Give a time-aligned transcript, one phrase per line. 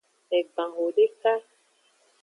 [0.37, 1.33] Egban hodeka.